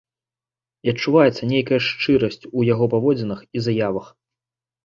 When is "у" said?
2.57-2.65